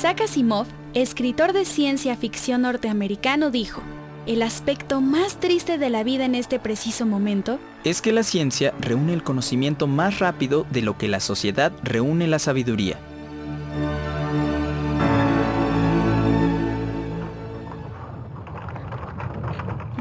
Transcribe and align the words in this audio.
Isaac 0.00 0.22
Asimov, 0.22 0.66
escritor 0.94 1.52
de 1.52 1.66
ciencia 1.66 2.16
ficción 2.16 2.62
norteamericano, 2.62 3.50
dijo, 3.50 3.82
el 4.26 4.40
aspecto 4.40 5.02
más 5.02 5.38
triste 5.38 5.76
de 5.76 5.90
la 5.90 6.04
vida 6.04 6.24
en 6.24 6.34
este 6.34 6.58
preciso 6.58 7.04
momento 7.04 7.58
es 7.84 8.00
que 8.00 8.10
la 8.10 8.22
ciencia 8.22 8.72
reúne 8.80 9.12
el 9.12 9.22
conocimiento 9.22 9.86
más 9.86 10.18
rápido 10.18 10.64
de 10.70 10.80
lo 10.80 10.96
que 10.96 11.06
la 11.06 11.20
sociedad 11.20 11.70
reúne 11.82 12.28
la 12.28 12.38
sabiduría. 12.38 12.98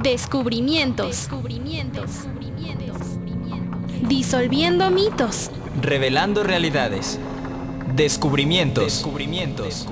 Descubrimientos. 0.01 1.27
Disolviendo 4.07 4.89
mitos. 4.91 5.51
Revelando 5.81 6.45
realidades. 6.45 7.19
Descubrimientos. 7.99 8.85
Descubrimientos. 8.93 9.85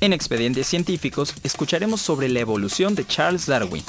En 0.00 0.12
Expedientes 0.12 0.66
Científicos 0.66 1.36
escucharemos 1.44 2.00
sobre 2.00 2.28
la 2.28 2.40
evolución 2.40 2.96
de 2.96 3.06
Charles 3.06 3.46
Darwin. 3.46 3.84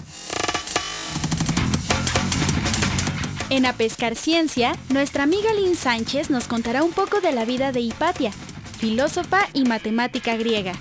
En 3.49 3.65
A 3.65 3.73
Pescar 3.73 4.15
Ciencia, 4.15 4.77
nuestra 4.89 5.23
amiga 5.23 5.51
Lynn 5.55 5.75
Sánchez 5.75 6.29
nos 6.29 6.47
contará 6.47 6.83
un 6.83 6.91
poco 6.91 7.21
de 7.21 7.31
la 7.31 7.45
vida 7.45 7.71
de 7.71 7.79
Hipatia, 7.79 8.31
filósofa 8.77 9.49
y 9.55 9.63
matemática 9.63 10.37
griega. 10.37 10.73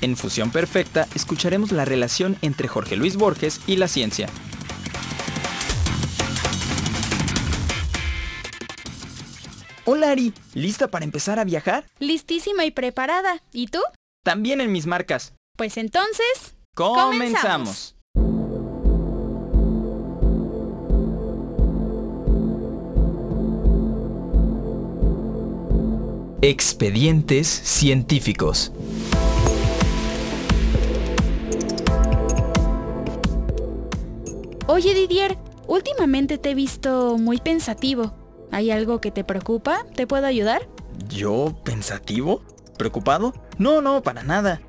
En 0.00 0.16
Fusión 0.16 0.50
Perfecta 0.50 1.06
escucharemos 1.14 1.70
la 1.70 1.84
relación 1.84 2.36
entre 2.42 2.66
Jorge 2.66 2.96
Luis 2.96 3.14
Borges 3.14 3.60
y 3.68 3.76
la 3.76 3.86
ciencia. 3.86 4.28
Hola 9.90 10.10
Ari, 10.10 10.34
¿lista 10.52 10.88
para 10.88 11.06
empezar 11.06 11.38
a 11.38 11.44
viajar? 11.44 11.86
Listísima 11.98 12.66
y 12.66 12.70
preparada. 12.70 13.42
¿Y 13.54 13.68
tú? 13.68 13.78
También 14.22 14.60
en 14.60 14.70
mis 14.70 14.84
marcas. 14.84 15.32
Pues 15.56 15.78
entonces... 15.78 16.54
Comenzamos. 16.74 17.96
Expedientes 26.42 27.48
científicos. 27.48 28.72
Oye 34.66 34.92
Didier, 34.92 35.38
últimamente 35.66 36.36
te 36.36 36.50
he 36.50 36.54
visto 36.54 37.16
muy 37.16 37.38
pensativo. 37.38 38.27
¿Hay 38.50 38.70
algo 38.70 39.00
que 39.00 39.10
te 39.10 39.24
preocupa? 39.24 39.84
¿Te 39.94 40.06
puedo 40.06 40.26
ayudar? 40.26 40.68
¿Yo 41.08 41.54
pensativo? 41.64 42.42
¿Preocupado? 42.76 43.34
No, 43.58 43.80
no, 43.80 44.02
para 44.02 44.22
nada. 44.22 44.60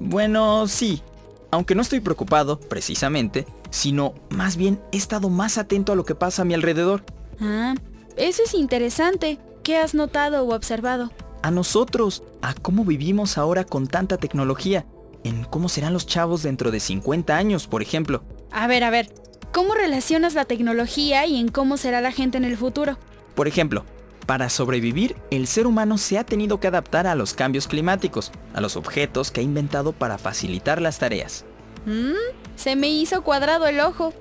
Bueno, 0.00 0.66
sí. 0.66 1.02
Aunque 1.50 1.74
no 1.74 1.82
estoy 1.82 2.00
preocupado, 2.00 2.58
precisamente, 2.58 3.46
sino 3.70 4.14
más 4.30 4.56
bien 4.56 4.80
he 4.90 4.96
estado 4.96 5.28
más 5.28 5.58
atento 5.58 5.92
a 5.92 5.96
lo 5.96 6.04
que 6.04 6.14
pasa 6.14 6.42
a 6.42 6.44
mi 6.44 6.54
alrededor. 6.54 7.04
Ah, 7.40 7.74
eso 8.16 8.42
es 8.44 8.54
interesante. 8.54 9.38
¿Qué 9.62 9.76
has 9.76 9.94
notado 9.94 10.44
o 10.44 10.54
observado? 10.54 11.10
A 11.42 11.50
nosotros, 11.50 12.22
a 12.40 12.54
cómo 12.54 12.84
vivimos 12.84 13.36
ahora 13.36 13.64
con 13.64 13.86
tanta 13.86 14.16
tecnología, 14.16 14.86
en 15.24 15.44
cómo 15.44 15.68
serán 15.68 15.92
los 15.92 16.06
chavos 16.06 16.42
dentro 16.42 16.70
de 16.70 16.80
50 16.80 17.36
años, 17.36 17.66
por 17.66 17.82
ejemplo. 17.82 18.22
A 18.50 18.66
ver, 18.66 18.84
a 18.84 18.90
ver, 18.90 19.12
¿cómo 19.52 19.74
relacionas 19.74 20.34
la 20.34 20.44
tecnología 20.44 21.26
y 21.26 21.38
en 21.38 21.48
cómo 21.48 21.76
será 21.76 22.00
la 22.00 22.12
gente 22.12 22.38
en 22.38 22.44
el 22.44 22.56
futuro? 22.56 22.98
Por 23.34 23.48
ejemplo, 23.48 23.84
para 24.26 24.48
sobrevivir, 24.48 25.16
el 25.30 25.46
ser 25.46 25.66
humano 25.66 25.98
se 25.98 26.18
ha 26.18 26.24
tenido 26.24 26.60
que 26.60 26.68
adaptar 26.68 27.06
a 27.06 27.14
los 27.14 27.34
cambios 27.34 27.68
climáticos, 27.68 28.32
a 28.54 28.60
los 28.60 28.76
objetos 28.76 29.30
que 29.30 29.40
ha 29.40 29.44
inventado 29.44 29.92
para 29.92 30.18
facilitar 30.18 30.80
las 30.80 30.98
tareas. 30.98 31.44
¿Mm? 31.86 32.12
Se 32.56 32.76
me 32.76 32.88
hizo 32.88 33.22
cuadrado 33.22 33.66
el 33.66 33.80
ojo. 33.80 34.12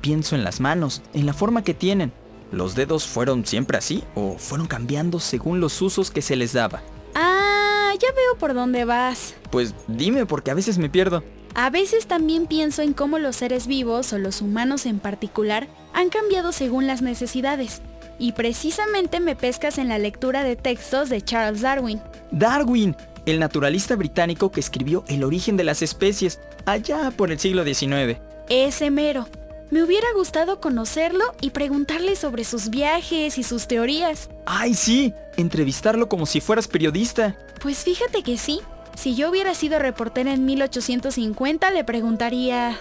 Pienso 0.00 0.34
en 0.36 0.44
las 0.44 0.60
manos, 0.60 1.02
en 1.14 1.26
la 1.26 1.32
forma 1.32 1.64
que 1.64 1.74
tienen, 1.74 2.12
¿Los 2.52 2.76
dedos 2.76 3.06
fueron 3.06 3.44
siempre 3.44 3.76
así 3.76 4.04
o 4.14 4.38
fueron 4.38 4.68
cambiando 4.68 5.18
según 5.18 5.60
los 5.60 5.82
usos 5.82 6.10
que 6.10 6.22
se 6.22 6.36
les 6.36 6.52
daba? 6.52 6.80
Ah, 7.14 7.92
ya 8.00 8.08
veo 8.12 8.38
por 8.38 8.54
dónde 8.54 8.84
vas. 8.84 9.34
Pues 9.50 9.74
dime 9.88 10.26
porque 10.26 10.52
a 10.52 10.54
veces 10.54 10.78
me 10.78 10.88
pierdo. 10.88 11.24
A 11.58 11.70
veces 11.70 12.06
también 12.06 12.46
pienso 12.46 12.82
en 12.82 12.92
cómo 12.92 13.18
los 13.18 13.36
seres 13.36 13.66
vivos 13.66 14.12
o 14.12 14.18
los 14.18 14.42
humanos 14.42 14.84
en 14.84 14.98
particular 14.98 15.68
han 15.94 16.10
cambiado 16.10 16.52
según 16.52 16.86
las 16.86 17.00
necesidades. 17.00 17.80
Y 18.18 18.32
precisamente 18.32 19.20
me 19.20 19.36
pescas 19.36 19.78
en 19.78 19.88
la 19.88 19.98
lectura 19.98 20.44
de 20.44 20.56
textos 20.56 21.08
de 21.08 21.22
Charles 21.22 21.62
Darwin. 21.62 22.02
Darwin, 22.30 22.94
el 23.24 23.38
naturalista 23.38 23.96
británico 23.96 24.52
que 24.52 24.60
escribió 24.60 25.02
El 25.08 25.24
origen 25.24 25.56
de 25.56 25.64
las 25.64 25.80
especies, 25.80 26.40
allá 26.66 27.10
por 27.10 27.32
el 27.32 27.38
siglo 27.38 27.64
XIX. 27.64 28.18
Ese 28.50 28.90
mero. 28.90 29.26
Me 29.70 29.82
hubiera 29.82 30.08
gustado 30.14 30.60
conocerlo 30.60 31.24
y 31.40 31.50
preguntarle 31.50 32.16
sobre 32.16 32.44
sus 32.44 32.68
viajes 32.68 33.38
y 33.38 33.42
sus 33.42 33.66
teorías. 33.66 34.28
¡Ay, 34.44 34.74
sí! 34.74 35.14
Entrevistarlo 35.38 36.10
como 36.10 36.26
si 36.26 36.42
fueras 36.42 36.68
periodista. 36.68 37.34
Pues 37.62 37.78
fíjate 37.78 38.22
que 38.22 38.36
sí. 38.36 38.60
Si 38.96 39.14
yo 39.14 39.30
hubiera 39.30 39.54
sido 39.54 39.78
reportera 39.78 40.32
en 40.32 40.44
1850, 40.44 41.70
le 41.70 41.84
preguntaría... 41.84 42.78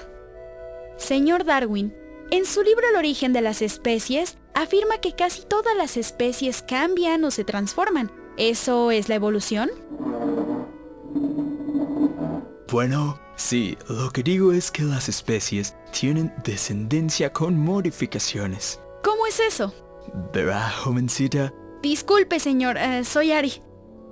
Señor 0.98 1.44
Darwin, 1.44 1.94
en 2.32 2.46
su 2.46 2.64
libro 2.64 2.88
El 2.90 2.96
origen 2.96 3.34
de 3.34 3.42
las 3.42 3.62
especies, 3.62 4.38
afirma 4.54 4.98
que 5.00 5.12
casi 5.12 5.44
todas 5.46 5.76
las 5.76 5.98
especies 5.98 6.64
cambian 6.64 7.24
o 7.26 7.32
se 7.32 7.44
transforman. 7.44 8.12
¿Eso 8.38 8.92
es 8.92 9.10
la 9.10 9.16
evolución? 9.16 9.70
Bueno, 12.72 13.20
sí, 13.36 13.78
lo 13.90 14.10
que 14.12 14.24
digo 14.24 14.54
es 14.54 14.72
que 14.72 14.84
las 14.84 15.10
especies 15.10 15.76
tienen 15.92 16.34
descendencia 16.46 17.32
con 17.34 17.58
modificaciones. 17.58 18.80
¿Cómo 19.04 19.28
es 19.28 19.42
eso? 19.42 19.74
Verá, 20.34 20.72
jovencita. 20.72 21.54
Disculpe, 21.82 22.40
señor, 22.40 22.78
eh, 22.78 23.04
soy 23.04 23.34
Ari. 23.34 23.62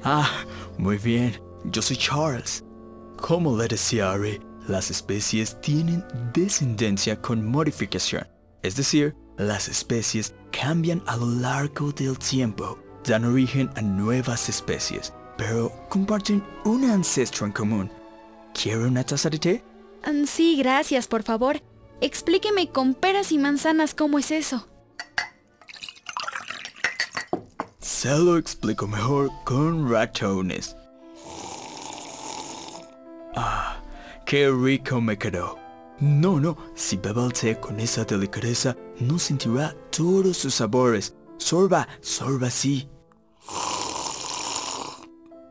Ah, 0.04 0.30
muy 0.78 0.98
bien. 0.98 1.53
Yo 1.66 1.82
soy 1.82 1.98
Charles. 1.98 2.64
Como 3.18 3.58
le 3.58 3.68
decía 3.68 4.12
Ari, 4.12 4.42
las 4.68 4.92
especies 4.92 5.60
tienen 5.62 6.04
descendencia 6.34 7.22
con 7.22 7.46
modificación. 7.46 8.28
Es 8.62 8.76
decir, 8.76 9.16
las 9.38 9.68
especies 9.68 10.34
cambian 10.52 11.02
a 11.08 11.18
lo 11.18 11.26
largo 11.26 11.92
del 11.92 12.18
tiempo, 12.18 12.78
dan 13.06 13.26
origen 13.26 13.70
a 13.76 13.82
nuevas 13.82 14.50
especies, 14.50 15.14
pero 15.38 15.72
comparten 15.90 16.44
un 16.66 16.90
ancestro 16.90 17.46
en 17.46 17.52
común. 17.52 17.92
¿Quiere 18.54 18.86
una 18.86 19.04
taza 19.04 19.30
de 19.30 19.40
té? 19.40 19.64
Mm, 20.06 20.26
Sí, 20.26 20.58
gracias, 20.58 21.08
por 21.08 21.24
favor. 21.24 21.62
Explíqueme 22.02 22.70
con 22.70 22.94
peras 22.94 23.32
y 23.32 23.38
manzanas 23.38 23.94
cómo 23.94 24.20
es 24.20 24.32
eso. 24.32 24.68
Se 27.80 28.10
lo 28.18 28.38
explico 28.38 28.86
mejor 28.88 29.30
con 29.46 29.90
ratones. 29.90 30.76
Ah, 33.36 33.82
qué 34.26 34.50
rico 34.50 35.02
me 35.02 35.18
quedó. 35.18 35.58
No, 36.00 36.40
no, 36.40 36.58
si 36.76 37.00
el 37.04 37.34
té 37.34 37.60
con 37.60 37.80
esa 37.80 38.04
delicadeza, 38.04 38.76
no 39.00 39.18
sentirá 39.18 39.76
todos 39.90 40.38
sus 40.38 40.56
sabores. 40.56 41.16
Sorba, 41.38 41.88
sorba 42.02 42.50
sí. 42.50 42.90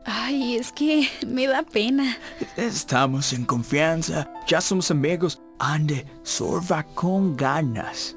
Ay, 0.05 0.57
es 0.57 0.71
que 0.71 1.09
me 1.25 1.47
da 1.47 1.63
pena. 1.63 2.17
Estamos 2.57 3.33
en 3.33 3.45
confianza, 3.45 4.31
ya 4.47 4.61
somos 4.61 4.91
amigos. 4.91 5.41
Ande, 5.59 6.05
sorba 6.23 6.83
con 6.83 7.35
ganas. 7.35 8.15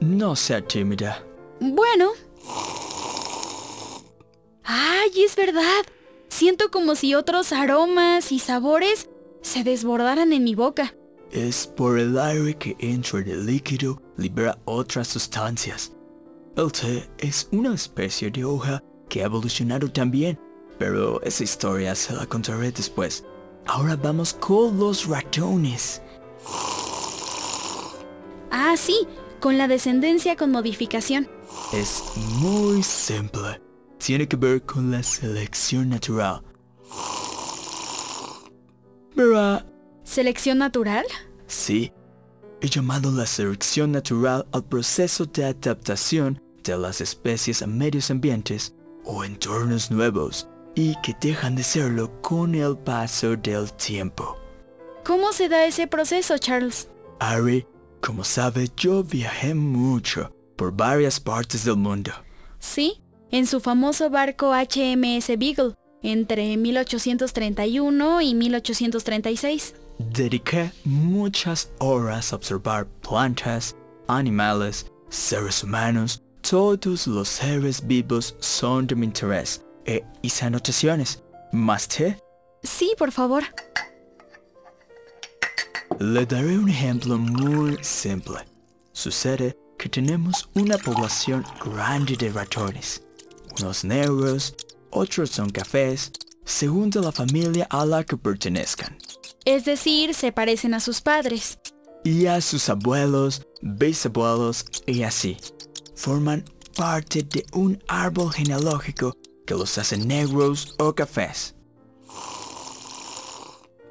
No 0.00 0.34
sea 0.36 0.60
tímida. 0.60 1.24
Bueno. 1.60 2.10
Ay, 4.64 5.10
es 5.24 5.36
verdad. 5.36 5.84
Siento 6.34 6.68
como 6.72 6.96
si 6.96 7.14
otros 7.14 7.52
aromas 7.52 8.32
y 8.32 8.40
sabores 8.40 9.08
se 9.40 9.62
desbordaran 9.62 10.32
en 10.32 10.42
mi 10.42 10.56
boca. 10.56 10.92
Es 11.30 11.64
por 11.64 11.96
el 11.96 12.18
aire 12.18 12.58
que 12.58 12.74
entra 12.80 13.20
en 13.20 13.28
el 13.28 13.46
líquido, 13.46 14.02
libera 14.16 14.58
otras 14.64 15.06
sustancias. 15.06 15.92
El 16.56 16.72
té 16.72 17.08
es 17.18 17.48
una 17.52 17.72
especie 17.72 18.32
de 18.32 18.44
hoja 18.44 18.82
que 19.08 19.22
ha 19.22 19.26
evolucionado 19.26 19.88
también, 19.88 20.36
pero 20.76 21.22
esa 21.22 21.44
historia 21.44 21.94
se 21.94 22.12
la 22.14 22.26
contaré 22.26 22.72
después. 22.72 23.24
Ahora 23.66 23.94
vamos 23.94 24.34
con 24.34 24.76
los 24.76 25.06
ratones. 25.06 26.02
Ah, 28.50 28.74
sí, 28.76 29.06
con 29.38 29.56
la 29.56 29.68
descendencia 29.68 30.34
con 30.34 30.50
modificación. 30.50 31.28
Es 31.72 32.02
muy 32.40 32.82
simple. 32.82 33.60
Tiene 34.04 34.28
que 34.28 34.36
ver 34.36 34.62
con 34.66 34.90
la 34.90 35.02
selección 35.02 35.88
natural. 35.88 36.42
Verá, 39.16 39.64
¿Selección 40.02 40.58
natural? 40.58 41.06
sí. 41.46 41.90
he 42.60 42.68
llamado 42.68 43.10
la 43.10 43.24
selección 43.24 43.92
natural 43.92 44.46
al 44.52 44.62
proceso 44.64 45.24
de 45.24 45.46
adaptación 45.46 46.38
de 46.62 46.76
las 46.76 47.00
especies 47.00 47.62
a 47.62 47.66
medios 47.66 48.10
ambientes 48.10 48.74
o 49.04 49.24
entornos 49.24 49.90
nuevos 49.90 50.48
y 50.74 50.94
que 51.02 51.16
dejan 51.18 51.54
de 51.56 51.62
serlo 51.62 52.20
con 52.20 52.54
el 52.54 52.76
paso 52.76 53.36
del 53.36 53.72
tiempo. 53.72 54.36
¿Cómo 55.06 55.32
se 55.32 55.48
da 55.48 55.64
ese 55.64 55.86
proceso, 55.86 56.36
Charles? 56.36 56.90
Ari, 57.20 57.66
como 58.02 58.22
sabes, 58.22 58.70
yo 58.76 59.02
viajé 59.02 59.54
mucho 59.54 60.30
por 60.56 60.72
varias 60.72 61.18
partes 61.18 61.64
del 61.64 61.76
mundo. 61.76 62.12
Sí, 62.58 63.02
en 63.34 63.48
su 63.48 63.58
famoso 63.58 64.10
barco 64.10 64.52
HMS 64.54 65.26
Beagle, 65.36 65.74
entre 66.04 66.56
1831 66.56 68.20
y 68.20 68.32
1836. 68.32 69.74
Dediqué 69.98 70.70
muchas 70.84 71.72
horas 71.80 72.32
a 72.32 72.36
observar 72.36 72.86
plantas, 73.02 73.74
animales, 74.06 74.86
seres 75.08 75.64
humanos, 75.64 76.22
todos 76.48 77.08
los 77.08 77.28
seres 77.28 77.84
vivos 77.84 78.36
son 78.38 78.86
de 78.86 78.94
mi 78.94 79.06
interés. 79.06 79.64
E 79.84 80.04
hice 80.22 80.44
anotaciones. 80.44 81.20
¿Más 81.50 81.88
té? 81.88 82.16
Sí, 82.62 82.94
por 82.96 83.10
favor. 83.10 83.42
Le 85.98 86.24
daré 86.24 86.56
un 86.56 86.68
ejemplo 86.68 87.18
muy 87.18 87.82
simple. 87.82 88.44
Sucede 88.92 89.58
que 89.76 89.88
tenemos 89.88 90.48
una 90.54 90.78
población 90.78 91.44
grande 91.64 92.16
de 92.16 92.30
ratones. 92.30 93.04
Unos 93.60 93.84
negros, 93.84 94.54
otros 94.90 95.30
son 95.30 95.50
cafés, 95.50 96.10
según 96.44 96.90
de 96.90 97.00
la 97.00 97.12
familia 97.12 97.66
a 97.70 97.84
la 97.86 98.04
que 98.04 98.16
pertenezcan. 98.16 98.96
Es 99.44 99.64
decir, 99.64 100.14
se 100.14 100.32
parecen 100.32 100.74
a 100.74 100.80
sus 100.80 101.00
padres. 101.00 101.58
Y 102.04 102.26
a 102.26 102.40
sus 102.40 102.68
abuelos, 102.68 103.46
bisabuelos 103.62 104.64
y 104.86 105.02
así. 105.02 105.36
Forman 105.94 106.44
parte 106.76 107.22
de 107.22 107.46
un 107.52 107.82
árbol 107.88 108.32
genealógico 108.32 109.16
que 109.46 109.54
los 109.54 109.76
hace 109.78 109.96
negros 109.96 110.74
o 110.78 110.94
cafés. 110.94 111.54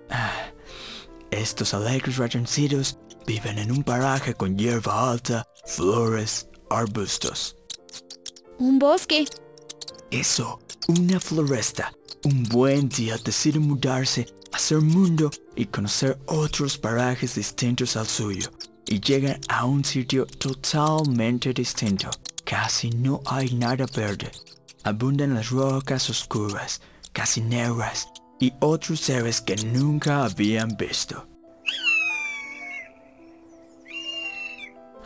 Ah, 0.09 0.51
estos 1.31 1.73
alegres 1.73 2.17
ratoncitos 2.17 2.99
viven 3.25 3.57
en 3.57 3.71
un 3.71 3.83
paraje 3.83 4.33
con 4.33 4.57
hierba 4.57 5.11
alta, 5.11 5.47
flores, 5.65 6.47
arbustos. 6.69 7.55
Un 8.59 8.79
bosque. 8.79 9.25
Eso, 10.13 10.59
una 10.89 11.19
floresta. 11.19 11.91
Un 12.23 12.43
buen 12.43 12.87
día 12.87 13.17
decide 13.17 13.57
mudarse, 13.57 14.27
hacer 14.51 14.79
mundo 14.79 15.31
y 15.55 15.65
conocer 15.65 16.19
otros 16.27 16.77
parajes 16.77 17.33
distintos 17.33 17.97
al 17.97 18.05
suyo. 18.05 18.51
Y 18.85 18.99
llegan 18.99 19.41
a 19.49 19.65
un 19.65 19.83
sitio 19.83 20.27
totalmente 20.27 21.51
distinto. 21.51 22.11
Casi 22.45 22.91
no 22.91 23.23
hay 23.25 23.55
nada 23.55 23.87
verde. 23.87 24.31
Abundan 24.83 25.33
las 25.33 25.49
rocas 25.49 26.07
oscuras, 26.11 26.79
casi 27.11 27.41
negras, 27.41 28.07
y 28.39 28.53
otros 28.59 28.99
seres 28.99 29.41
que 29.41 29.55
nunca 29.55 30.25
habían 30.25 30.77
visto. 30.77 31.27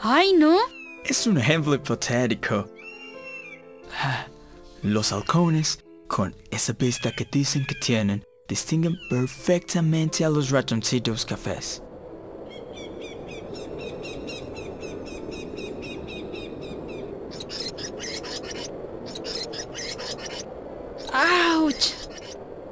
¡Ay, 0.01 0.33
no! 0.33 0.57
Es 1.05 1.25
un 1.27 1.37
ejemplo 1.37 1.75
hipotético. 1.75 2.69
Los 4.87 5.11
halcones, 5.11 5.79
con 6.07 6.33
esa 6.49 6.71
vista 6.71 7.11
que 7.11 7.27
dicen 7.29 7.65
que 7.65 7.75
tienen, 7.75 8.23
distinguen 8.47 8.97
perfectamente 9.09 10.23
a 10.23 10.29
los 10.29 10.49
ratoncitos 10.49 11.25
cafés. 11.25 11.83
¡Auch! 21.11 21.75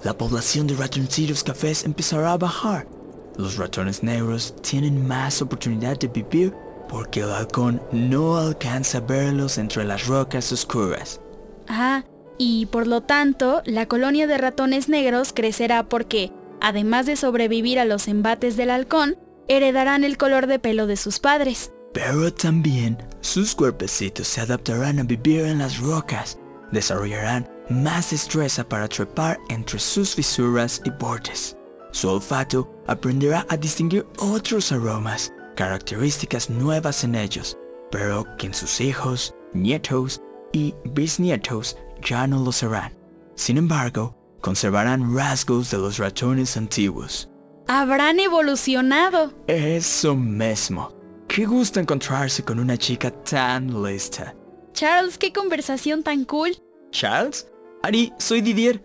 La 0.06 0.18
población 0.18 0.68
de 0.68 0.76
ratoncitos 0.76 1.44
cafés 1.44 1.84
empezará 1.84 2.32
a 2.32 2.38
bajar. 2.38 2.88
Los 3.36 3.58
ratones 3.58 4.04
negros 4.04 4.56
tienen 4.62 5.06
más 5.06 5.42
oportunidad 5.42 6.00
de 6.00 6.08
vivir 6.08 6.54
porque 6.88 7.20
el 7.20 7.32
halcón 7.34 7.82
no 7.92 8.38
alcanza 8.38 9.00
a 9.00 9.02
verlos 9.02 9.58
entre 9.58 9.84
las 9.84 10.08
rocas 10.08 10.50
oscuras. 10.54 11.20
Ah, 11.68 12.04
y 12.38 12.66
por 12.68 12.88
lo 12.88 13.02
tanto, 13.02 13.62
la 13.66 13.88
colonia 13.88 14.28
de 14.28 14.38
ratones 14.38 14.90
negros 14.90 15.32
crecerá 15.34 15.88
porque, 15.88 16.32
además 16.62 17.06
de 17.06 17.16
sobrevivir 17.16 17.80
a 17.80 17.86
los 17.86 18.08
embates 18.08 18.58
del 18.58 18.72
halcón, 18.72 19.18
heredarán 19.48 20.04
el 20.04 20.18
color 20.18 20.48
de 20.48 20.60
pelo 20.60 20.88
de 20.88 20.98
sus 20.98 21.20
padres. 21.20 21.72
Pero 21.94 22.34
también 22.34 22.98
sus 23.22 23.56
cuerpecitos 23.56 24.28
se 24.28 24.42
adaptarán 24.42 25.00
a 25.00 25.04
vivir 25.04 25.42
en 25.42 25.60
las 25.60 25.80
rocas, 25.80 26.38
desarrollarán 26.72 27.50
más 27.70 28.12
destreza 28.12 28.68
para 28.68 28.88
trepar 28.88 29.40
entre 29.50 29.80
sus 29.80 30.16
fisuras 30.16 30.82
y 30.84 30.90
bordes. 30.90 31.58
Su 31.92 32.10
olfato 32.10 32.70
aprenderá 32.88 33.46
a 33.50 33.56
distinguir 33.56 34.06
otros 34.20 34.72
aromas, 34.72 35.32
características 35.56 36.50
nuevas 36.50 37.06
en 37.06 37.16
ellos, 37.16 37.58
pero 37.90 38.26
que 38.38 38.48
en 38.48 38.54
sus 38.54 38.82
hijos, 38.82 39.34
nietos 39.54 40.22
y 40.56 40.74
bisnietos 40.86 41.78
ya 42.02 42.26
no 42.28 42.42
lo 42.42 42.54
serán. 42.54 42.94
Sin 43.36 43.58
embargo, 43.58 44.16
conservarán 44.40 45.14
rasgos 45.14 45.70
de 45.70 45.78
los 45.78 45.98
ratones 45.98 46.56
antiguos. 46.56 47.30
¡Habrán 47.68 48.22
evolucionado! 48.22 49.34
Eso 49.48 50.16
mismo. 50.16 50.96
Qué 51.28 51.46
gusto 51.46 51.82
encontrarse 51.82 52.42
con 52.44 52.60
una 52.60 52.78
chica 52.78 53.12
tan 53.12 53.84
lista. 53.84 54.34
Charles, 54.72 55.18
qué 55.18 55.34
conversación 55.34 56.04
tan 56.04 56.24
cool. 56.24 56.56
¿Charles? 56.92 57.48
Ari, 57.84 58.14
soy 58.18 58.40
Didier. 58.40 58.82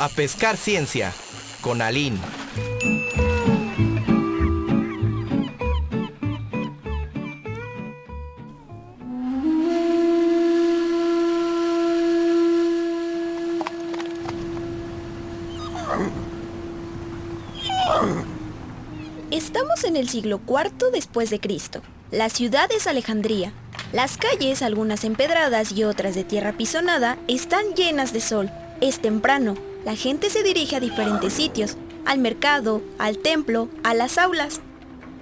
A 0.00 0.08
pescar 0.08 0.56
ciencia 0.56 1.12
con 1.60 1.82
Aline. 1.82 2.20
Estamos 19.32 19.82
en 19.82 19.96
el 19.96 20.08
siglo 20.08 20.40
IV 20.46 20.92
después 20.92 21.28
de 21.30 21.40
Cristo. 21.40 21.82
La 22.12 22.28
ciudad 22.28 22.70
es 22.70 22.86
Alejandría. 22.86 23.52
Las 23.92 24.16
calles, 24.16 24.62
algunas 24.62 25.02
empedradas 25.02 25.72
y 25.72 25.82
otras 25.82 26.14
de 26.14 26.22
tierra 26.22 26.52
pisonada, 26.52 27.18
están 27.26 27.74
llenas 27.74 28.12
de 28.12 28.20
sol. 28.20 28.48
Es 28.80 29.00
temprano. 29.00 29.67
La 29.88 29.96
gente 29.96 30.28
se 30.28 30.42
dirige 30.42 30.76
a 30.76 30.80
diferentes 30.80 31.32
sitios, 31.32 31.78
al 32.04 32.18
mercado, 32.18 32.82
al 32.98 33.16
templo, 33.16 33.70
a 33.82 33.94
las 33.94 34.18
aulas. 34.18 34.60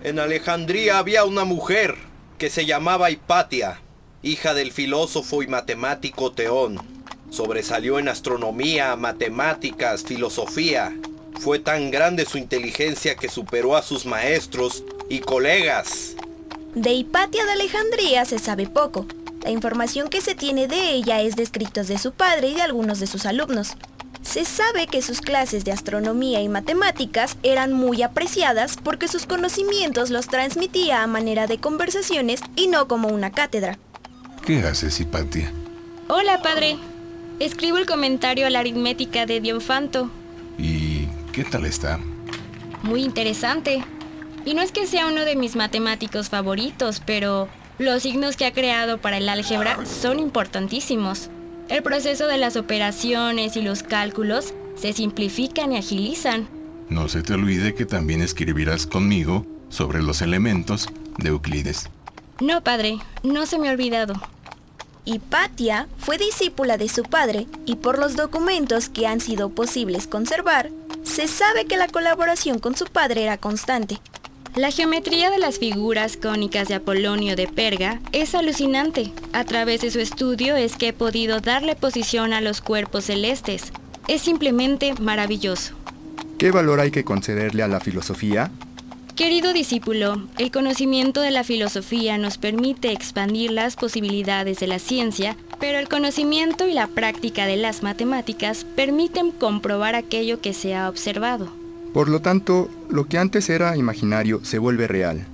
En 0.03 0.19
Alejandría 0.19 0.99
había 0.99 1.25
una 1.25 1.45
mujer 1.45 1.95
que 2.37 2.51
se 2.51 2.67
llamaba 2.67 3.13
Hipatia, 3.13 3.81
hija 4.25 4.55
del 4.55 4.73
filósofo 4.73 5.45
y 5.45 5.47
matemático 5.47 6.33
Teón. 6.33 6.81
Sobresalió 7.31 8.01
en 8.01 8.09
astronomía, 8.09 8.97
matemáticas, 8.97 10.03
filosofía. 10.03 10.93
Fue 11.39 11.61
tan 11.61 11.93
grande 11.93 12.27
su 12.27 12.37
inteligencia 12.37 13.15
que 13.15 13.29
superó 13.29 13.77
a 13.77 13.83
sus 13.83 14.05
maestros 14.05 14.83
y 15.09 15.21
colegas. 15.21 16.17
De 16.75 16.93
Hipatia 16.93 17.45
de 17.45 17.53
Alejandría 17.53 18.25
se 18.25 18.41
sabe 18.41 18.67
poco. 18.67 19.07
La 19.45 19.51
información 19.51 20.09
que 20.09 20.21
se 20.21 20.35
tiene 20.35 20.67
de 20.67 20.91
ella 20.91 21.21
es 21.21 21.37
de 21.37 21.45
escritos 21.45 21.87
de 21.87 21.99
su 21.99 22.11
padre 22.11 22.49
y 22.49 22.55
de 22.55 22.63
algunos 22.63 22.99
de 22.99 23.07
sus 23.07 23.27
alumnos. 23.27 23.77
Se 24.27 24.45
sabe 24.45 24.89
que 24.89 25.03
sus 25.03 25.21
clases 25.21 25.65
de 25.65 25.71
astronomía 25.71 26.43
y 26.43 26.49
matemáticas 26.49 27.39
eran 27.45 27.73
muy 27.73 28.03
apreciadas 28.03 28.77
porque 28.77 29.07
sus 29.07 29.25
conocimientos 29.25 30.11
los 30.11 30.27
transmitía 30.27 31.05
a 31.05 31.07
manera 31.07 31.47
de 31.47 31.59
conversaciones 31.59 32.41
y 32.57 32.67
no 32.67 32.89
como 32.89 33.09
una 33.09 33.31
cátedra. 33.31 33.79
¿Qué 34.45 34.65
haces, 34.65 34.99
Hipatia? 35.01 35.53
Hola, 36.09 36.43
padre. 36.43 36.77
Escribo 37.39 37.79
el 37.79 37.87
comentario 37.87 38.49
a 38.49 38.51
la 38.51 38.59
aritmética 38.59 39.27
de 39.27 39.41
Dionfanto. 39.41 40.11
¿Y 40.59 41.07
qué 41.33 41.45
tal 41.45 41.65
está? 41.65 42.01
Muy 42.83 43.05
interesante. 43.05 43.85
Y 44.45 44.55
no 44.55 44.61
es 44.61 44.73
que 44.73 44.89
sea 44.89 45.07
uno 45.07 45.25
de 45.25 45.37
mis 45.37 45.55
matemáticos 45.55 46.31
favoritos, 46.31 47.01
pero 47.07 47.49
los 47.79 48.03
signos 48.03 48.37
que 48.37 48.47
ha 48.47 48.53
creado 48.53 48.99
para 48.99 49.19
el 49.19 49.29
álgebra 49.29 49.87
son 49.87 50.19
importantísimos. 50.19 51.31
El 51.69 51.83
proceso 51.83 52.29
de 52.29 52.39
las 52.39 52.57
operaciones 52.57 53.57
y 53.57 53.63
los 53.63 53.83
cálculos 53.83 54.55
se 54.77 54.93
simplifican 54.93 55.73
y 55.73 55.79
agilizan. 55.79 56.49
No 56.89 57.09
se 57.09 57.23
te 57.23 57.35
olvide 57.35 57.75
que 57.75 57.87
también 57.87 58.23
escribirás 58.23 58.87
conmigo 58.87 59.45
sobre 59.69 60.01
los 60.01 60.23
elementos 60.23 60.89
de 61.19 61.31
Euclides. 61.31 61.89
No, 62.41 62.63
padre, 62.63 62.99
no 63.25 63.47
se 63.47 63.59
me 63.59 63.69
ha 63.69 63.73
olvidado. 63.73 64.15
Hipatia 65.05 65.89
fue 65.99 66.19
discípula 66.19 66.77
de 66.77 66.89
su 66.89 67.03
padre 67.03 67.47
y 67.65 67.77
por 67.77 67.99
los 67.99 68.15
documentos 68.15 68.89
que 68.89 69.09
han 69.09 69.21
sido 69.21 69.51
posibles 69.51 70.07
conservar, 70.07 70.71
se 71.03 71.27
sabe 71.27 71.65
que 71.65 71.77
la 71.77 71.89
colaboración 71.89 72.61
con 72.61 72.77
su 72.77 72.85
padre 72.85 73.25
era 73.25 73.39
constante. 73.39 73.99
La 74.57 74.71
geometría 74.71 75.29
de 75.29 75.39
las 75.39 75.59
figuras 75.59 76.17
cónicas 76.17 76.69
de 76.69 76.77
Apolonio 76.77 77.37
de 77.37 77.47
Perga 77.47 78.01
es 78.13 78.35
alucinante. 78.35 79.13
A 79.35 79.45
través 79.45 79.83
de 79.83 79.91
su 79.91 80.01
estudio 80.01 80.57
es 80.57 80.77
que 80.77 80.89
he 80.89 80.93
podido 80.95 81.41
darle 81.41 81.77
posición 81.77 82.33
a 82.33 82.41
los 82.41 82.63
cuerpos 82.63 83.05
celestes. 83.05 83.71
Es 84.09 84.23
simplemente 84.23 84.95
maravilloso. 84.99 85.75
¿Qué 86.39 86.53
valor 86.53 86.81
hay 86.81 86.91
que 86.91 87.05
concederle 87.05 87.65
a 87.65 87.69
la 87.69 87.81
filosofía? 87.81 88.51
Querido 89.15 89.53
discípulo, 89.53 90.27
el 90.39 90.51
conocimiento 90.51 91.21
de 91.21 91.33
la 91.33 91.45
filosofía 91.45 92.17
nos 92.17 92.39
permite 92.39 92.93
expandir 92.93 93.51
las 93.51 93.77
posibilidades 93.77 94.59
de 94.59 94.69
la 94.69 94.79
ciencia, 94.79 95.37
pero 95.61 95.79
el 95.79 95.89
conocimiento 95.91 96.67
y 96.67 96.73
la 96.73 96.87
práctica 96.87 97.45
de 97.45 97.59
las 97.59 97.83
matemáticas 97.83 98.65
permiten 98.75 99.33
comprobar 99.33 99.95
aquello 99.95 100.41
que 100.41 100.55
se 100.55 100.75
ha 100.75 100.89
observado. 100.89 101.66
Por 101.97 102.11
lo 102.11 102.21
tanto, 102.21 102.69
lo 102.91 103.09
que 103.09 103.17
antes 103.17 103.49
era 103.49 103.75
imaginario 103.75 104.45
se 104.45 104.59
vuelve 104.59 104.87
real. 104.87 105.27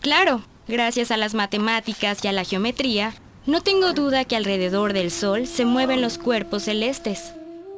Claro, 0.00 0.42
gracias 0.66 1.10
a 1.10 1.18
las 1.18 1.34
matemáticas 1.34 2.24
y 2.24 2.28
a 2.28 2.32
la 2.32 2.44
geometría, 2.44 3.12
no 3.44 3.60
tengo 3.60 3.92
duda 3.92 4.24
que 4.24 4.34
alrededor 4.34 4.94
del 4.94 5.10
Sol 5.10 5.46
se 5.46 5.66
mueven 5.66 6.00
los 6.00 6.16
cuerpos 6.16 6.62
celestes. 6.62 7.34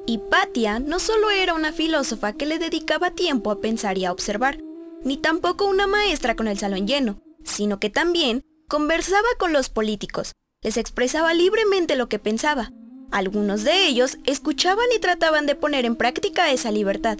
Hipatia 0.06 0.78
no 0.78 1.00
solo 1.00 1.30
era 1.30 1.52
una 1.52 1.72
filósofa 1.72 2.32
que 2.32 2.46
le 2.46 2.60
dedicaba 2.60 3.10
tiempo 3.10 3.50
a 3.50 3.60
pensar 3.60 3.98
y 3.98 4.04
a 4.04 4.12
observar, 4.12 4.58
ni 5.02 5.16
tampoco 5.16 5.66
una 5.66 5.88
maestra 5.88 6.36
con 6.36 6.46
el 6.46 6.60
salón 6.60 6.86
lleno, 6.86 7.20
sino 7.42 7.80
que 7.80 7.90
también 7.90 8.44
conversaba 8.68 9.26
con 9.40 9.52
los 9.52 9.68
políticos, 9.68 10.30
les 10.62 10.76
expresaba 10.76 11.34
libremente 11.34 11.96
lo 11.96 12.08
que 12.08 12.20
pensaba. 12.20 12.70
Algunos 13.10 13.64
de 13.64 13.88
ellos 13.88 14.18
escuchaban 14.26 14.86
y 14.96 15.00
trataban 15.00 15.46
de 15.46 15.56
poner 15.56 15.86
en 15.86 15.96
práctica 15.96 16.52
esa 16.52 16.70
libertad. 16.70 17.18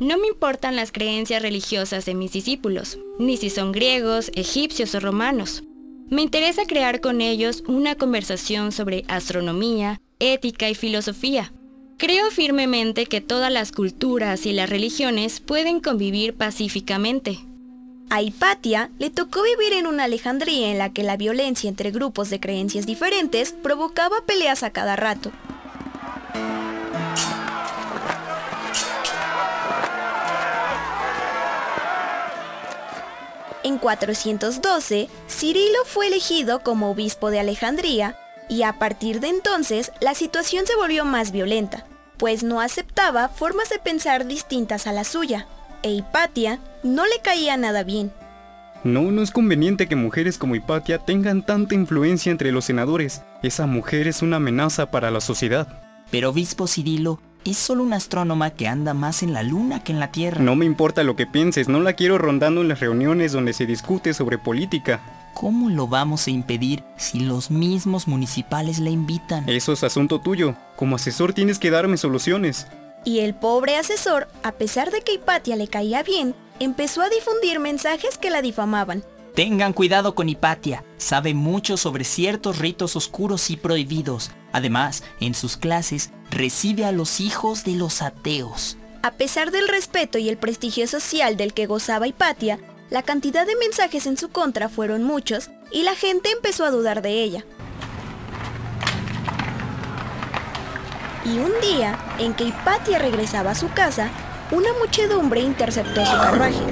No 0.00 0.16
me 0.16 0.28
importan 0.28 0.76
las 0.76 0.92
creencias 0.92 1.42
religiosas 1.42 2.04
de 2.04 2.14
mis 2.14 2.30
discípulos, 2.30 3.00
ni 3.18 3.36
si 3.36 3.50
son 3.50 3.72
griegos, 3.72 4.30
egipcios 4.36 4.94
o 4.94 5.00
romanos. 5.00 5.64
Me 6.08 6.22
interesa 6.22 6.66
crear 6.66 7.00
con 7.00 7.20
ellos 7.20 7.64
una 7.66 7.96
conversación 7.96 8.70
sobre 8.70 9.04
astronomía, 9.08 10.00
ética 10.20 10.70
y 10.70 10.76
filosofía. 10.76 11.52
Creo 11.96 12.30
firmemente 12.30 13.06
que 13.06 13.20
todas 13.20 13.52
las 13.52 13.72
culturas 13.72 14.46
y 14.46 14.52
las 14.52 14.70
religiones 14.70 15.40
pueden 15.40 15.80
convivir 15.80 16.34
pacíficamente. 16.34 17.40
A 18.08 18.22
Hipatia 18.22 18.92
le 19.00 19.10
tocó 19.10 19.42
vivir 19.42 19.72
en 19.72 19.88
una 19.88 20.04
Alejandría 20.04 20.70
en 20.70 20.78
la 20.78 20.92
que 20.92 21.02
la 21.02 21.16
violencia 21.16 21.68
entre 21.68 21.90
grupos 21.90 22.30
de 22.30 22.38
creencias 22.38 22.86
diferentes 22.86 23.52
provocaba 23.52 24.24
peleas 24.24 24.62
a 24.62 24.70
cada 24.70 24.94
rato. 24.94 25.32
En 33.78 33.82
412, 33.82 35.08
Cirilo 35.28 35.84
fue 35.84 36.08
elegido 36.08 36.64
como 36.64 36.90
obispo 36.90 37.30
de 37.30 37.38
Alejandría 37.38 38.16
y 38.48 38.64
a 38.64 38.72
partir 38.72 39.20
de 39.20 39.28
entonces 39.28 39.92
la 40.00 40.14
situación 40.14 40.66
se 40.66 40.74
volvió 40.74 41.04
más 41.04 41.30
violenta, 41.30 41.86
pues 42.16 42.42
no 42.42 42.60
aceptaba 42.60 43.28
formas 43.28 43.70
de 43.70 43.78
pensar 43.78 44.26
distintas 44.26 44.88
a 44.88 44.92
la 44.92 45.04
suya, 45.04 45.46
e 45.84 45.92
Hipatia 45.92 46.58
no 46.82 47.06
le 47.06 47.20
caía 47.22 47.56
nada 47.56 47.84
bien. 47.84 48.10
No, 48.82 49.12
no 49.12 49.22
es 49.22 49.30
conveniente 49.30 49.86
que 49.86 49.94
mujeres 49.94 50.38
como 50.38 50.56
Hipatia 50.56 50.98
tengan 50.98 51.46
tanta 51.46 51.76
influencia 51.76 52.32
entre 52.32 52.50
los 52.50 52.64
senadores. 52.64 53.22
Esa 53.44 53.66
mujer 53.66 54.08
es 54.08 54.22
una 54.22 54.38
amenaza 54.38 54.90
para 54.90 55.12
la 55.12 55.20
sociedad. 55.20 55.68
Pero 56.10 56.30
obispo 56.30 56.66
Cirilo 56.66 57.20
es 57.44 57.56
solo 57.56 57.82
una 57.82 57.96
astrónoma 57.96 58.50
que 58.50 58.68
anda 58.68 58.94
más 58.94 59.22
en 59.22 59.32
la 59.32 59.42
luna 59.42 59.82
que 59.82 59.92
en 59.92 60.00
la 60.00 60.12
Tierra. 60.12 60.42
No 60.42 60.56
me 60.56 60.66
importa 60.66 61.02
lo 61.02 61.16
que 61.16 61.26
pienses, 61.26 61.68
no 61.68 61.80
la 61.80 61.94
quiero 61.94 62.18
rondando 62.18 62.60
en 62.60 62.68
las 62.68 62.80
reuniones 62.80 63.32
donde 63.32 63.52
se 63.52 63.66
discute 63.66 64.14
sobre 64.14 64.38
política. 64.38 65.00
¿Cómo 65.34 65.70
lo 65.70 65.86
vamos 65.86 66.26
a 66.26 66.30
impedir 66.30 66.82
si 66.96 67.20
los 67.20 67.50
mismos 67.50 68.08
municipales 68.08 68.80
la 68.80 68.90
invitan? 68.90 69.48
Eso 69.48 69.72
es 69.72 69.84
asunto 69.84 70.20
tuyo. 70.20 70.56
Como 70.76 70.96
asesor 70.96 71.32
tienes 71.32 71.58
que 71.58 71.70
darme 71.70 71.96
soluciones. 71.96 72.66
Y 73.04 73.20
el 73.20 73.34
pobre 73.34 73.76
asesor, 73.76 74.28
a 74.42 74.52
pesar 74.52 74.90
de 74.90 75.00
que 75.02 75.14
Hipatia 75.14 75.54
le 75.56 75.68
caía 75.68 76.02
bien, 76.02 76.34
empezó 76.58 77.02
a 77.02 77.08
difundir 77.08 77.60
mensajes 77.60 78.18
que 78.18 78.30
la 78.30 78.42
difamaban. 78.42 79.04
Tengan 79.34 79.72
cuidado 79.72 80.16
con 80.16 80.28
Hipatia, 80.28 80.82
sabe 80.96 81.32
mucho 81.32 81.76
sobre 81.76 82.02
ciertos 82.02 82.58
ritos 82.58 82.96
oscuros 82.96 83.50
y 83.50 83.56
prohibidos. 83.56 84.32
Además, 84.52 85.02
en 85.20 85.34
sus 85.34 85.56
clases 85.56 86.10
recibe 86.30 86.84
a 86.84 86.92
los 86.92 87.20
hijos 87.20 87.64
de 87.64 87.72
los 87.72 88.02
ateos. 88.02 88.76
A 89.02 89.12
pesar 89.12 89.50
del 89.50 89.68
respeto 89.68 90.18
y 90.18 90.28
el 90.28 90.38
prestigio 90.38 90.86
social 90.88 91.36
del 91.36 91.54
que 91.54 91.66
gozaba 91.66 92.08
Hipatia, 92.08 92.58
la 92.90 93.02
cantidad 93.02 93.46
de 93.46 93.56
mensajes 93.56 94.06
en 94.06 94.16
su 94.16 94.30
contra 94.30 94.68
fueron 94.68 95.04
muchos 95.04 95.50
y 95.70 95.82
la 95.82 95.94
gente 95.94 96.30
empezó 96.30 96.64
a 96.64 96.70
dudar 96.70 97.02
de 97.02 97.22
ella. 97.22 97.44
Y 101.24 101.38
un 101.38 101.52
día, 101.60 101.98
en 102.18 102.32
que 102.32 102.44
Hipatia 102.44 102.98
regresaba 102.98 103.50
a 103.50 103.54
su 103.54 103.68
casa, 103.72 104.10
una 104.50 104.70
muchedumbre 104.80 105.40
interceptó 105.40 106.06
su 106.06 106.12
carruaje. 106.12 106.62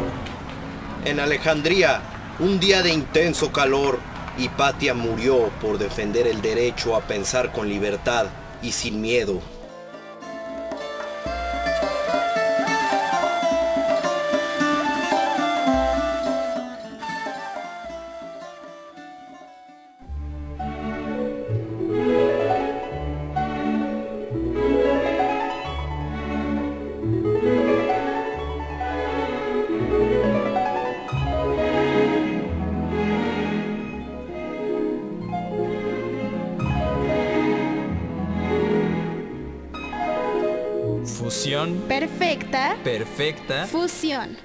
En 1.05 1.21
Alejandría, 1.21 2.01
un 2.39 2.59
día 2.59 2.83
de 2.83 2.91
intenso 2.91 3.53
calor, 3.53 4.01
Hipatia 4.39 4.93
murió 4.93 5.51
por 5.61 5.79
defender 5.79 6.27
el 6.27 6.43
derecho 6.43 6.95
a 6.95 7.01
pensar 7.01 7.53
con 7.53 7.69
libertad 7.69 8.27
y 8.63 8.73
sin 8.73 9.01
miedo. 9.01 9.41
Fusión. 41.47 41.77
Perfecta. 41.87 42.77
Perfecta. 42.83 43.67
Fusión. 43.67 44.37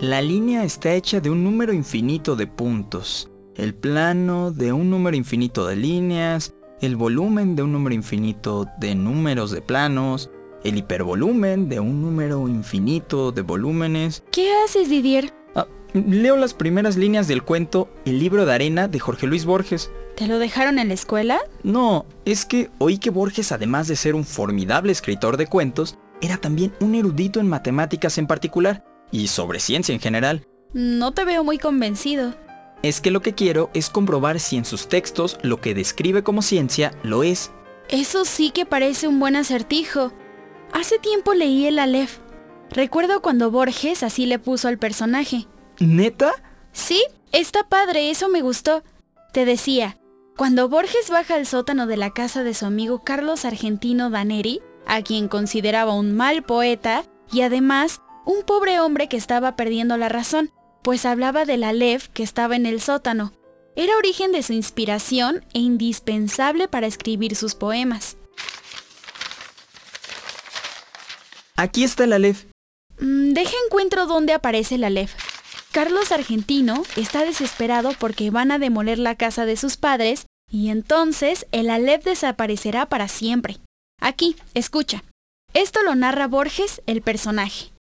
La 0.00 0.20
línea 0.20 0.64
está 0.64 0.92
hecha 0.92 1.20
de 1.20 1.30
un 1.30 1.42
número 1.42 1.72
infinito 1.72 2.36
de 2.36 2.46
puntos, 2.46 3.30
el 3.56 3.74
plano 3.74 4.50
de 4.50 4.70
un 4.70 4.90
número 4.90 5.16
infinito 5.16 5.66
de 5.66 5.76
líneas, 5.76 6.54
el 6.82 6.94
volumen 6.94 7.56
de 7.56 7.62
un 7.62 7.72
número 7.72 7.94
infinito 7.94 8.66
de 8.78 8.94
números 8.94 9.50
de 9.50 9.62
planos, 9.62 10.30
el 10.64 10.76
hipervolumen 10.76 11.68
de 11.68 11.80
un 11.80 12.02
número 12.02 12.48
infinito 12.48 13.32
de 13.32 13.42
volúmenes. 13.42 14.22
¿Qué 14.30 14.52
haces, 14.64 14.88
Didier? 14.88 15.32
Ah, 15.54 15.66
leo 15.92 16.36
las 16.36 16.54
primeras 16.54 16.96
líneas 16.96 17.28
del 17.28 17.42
cuento 17.42 17.88
El 18.04 18.18
libro 18.18 18.46
de 18.46 18.52
arena 18.52 18.88
de 18.88 18.98
Jorge 18.98 19.26
Luis 19.26 19.44
Borges. 19.44 19.90
¿Te 20.16 20.26
lo 20.26 20.38
dejaron 20.38 20.78
en 20.78 20.88
la 20.88 20.94
escuela? 20.94 21.38
No, 21.62 22.04
es 22.24 22.44
que 22.44 22.70
oí 22.78 22.98
que 22.98 23.10
Borges, 23.10 23.52
además 23.52 23.86
de 23.86 23.96
ser 23.96 24.14
un 24.14 24.24
formidable 24.24 24.90
escritor 24.90 25.36
de 25.36 25.46
cuentos, 25.46 25.96
era 26.20 26.36
también 26.36 26.72
un 26.80 26.94
erudito 26.94 27.38
en 27.38 27.48
matemáticas 27.48 28.18
en 28.18 28.26
particular 28.26 28.84
y 29.12 29.28
sobre 29.28 29.60
ciencia 29.60 29.94
en 29.94 30.00
general. 30.00 30.44
No 30.72 31.12
te 31.12 31.24
veo 31.24 31.44
muy 31.44 31.58
convencido. 31.58 32.34
Es 32.82 33.00
que 33.00 33.10
lo 33.10 33.22
que 33.22 33.34
quiero 33.34 33.70
es 33.74 33.90
comprobar 33.90 34.38
si 34.38 34.56
en 34.56 34.64
sus 34.64 34.88
textos 34.88 35.38
lo 35.42 35.60
que 35.60 35.74
describe 35.74 36.22
como 36.22 36.42
ciencia 36.42 36.92
lo 37.02 37.22
es. 37.22 37.50
Eso 37.88 38.24
sí 38.24 38.50
que 38.50 38.66
parece 38.66 39.08
un 39.08 39.18
buen 39.18 39.34
acertijo. 39.34 40.12
Hace 40.72 40.98
tiempo 40.98 41.34
leí 41.34 41.66
el 41.66 41.78
Aleph. 41.78 42.18
Recuerdo 42.70 43.22
cuando 43.22 43.50
Borges 43.50 44.02
así 44.02 44.26
le 44.26 44.38
puso 44.38 44.68
al 44.68 44.78
personaje. 44.78 45.46
¿Neta? 45.80 46.32
Sí, 46.72 47.02
está 47.32 47.68
padre, 47.68 48.10
eso 48.10 48.28
me 48.28 48.42
gustó. 48.42 48.82
Te 49.32 49.44
decía, 49.44 49.98
cuando 50.36 50.68
Borges 50.68 51.10
baja 51.10 51.34
al 51.34 51.46
sótano 51.46 51.86
de 51.86 51.96
la 51.96 52.10
casa 52.10 52.44
de 52.44 52.54
su 52.54 52.66
amigo 52.66 53.02
Carlos 53.02 53.44
Argentino 53.44 54.10
Daneri, 54.10 54.60
a 54.86 55.02
quien 55.02 55.28
consideraba 55.28 55.94
un 55.94 56.14
mal 56.14 56.42
poeta 56.42 57.04
y 57.32 57.40
además 57.40 58.02
un 58.24 58.42
pobre 58.44 58.78
hombre 58.80 59.08
que 59.08 59.16
estaba 59.16 59.56
perdiendo 59.56 59.96
la 59.96 60.08
razón, 60.08 60.50
pues 60.82 61.06
hablaba 61.06 61.44
del 61.44 61.64
Aleph 61.64 62.08
que 62.08 62.22
estaba 62.22 62.54
en 62.56 62.66
el 62.66 62.80
sótano. 62.80 63.32
era 63.74 63.96
origen 63.96 64.32
de 64.32 64.42
su 64.42 64.52
inspiración 64.52 65.44
e 65.54 65.60
indispensable 65.60 66.68
para 66.68 66.86
escribir 66.86 67.36
sus 67.36 67.54
poemas. 67.54 68.17
Aquí 71.58 71.82
está 71.82 72.04
el 72.04 72.12
Aleph. 72.12 72.44
Mm, 73.00 73.32
deja 73.32 73.52
encuentro 73.66 74.06
dónde 74.06 74.32
aparece 74.32 74.76
el 74.76 74.84
Aleph. 74.84 75.12
Carlos 75.72 76.12
Argentino 76.12 76.84
está 76.94 77.24
desesperado 77.24 77.90
porque 77.98 78.30
van 78.30 78.52
a 78.52 78.60
demoler 78.60 79.00
la 79.00 79.16
casa 79.16 79.44
de 79.44 79.56
sus 79.56 79.76
padres 79.76 80.26
y 80.48 80.68
entonces 80.68 81.46
el 81.50 81.68
Aleph 81.68 82.04
desaparecerá 82.04 82.86
para 82.86 83.08
siempre. 83.08 83.58
Aquí, 84.00 84.36
escucha. 84.54 85.02
Esto 85.52 85.82
lo 85.82 85.96
narra 85.96 86.28
Borges, 86.28 86.80
el 86.86 87.02
personaje. 87.02 87.72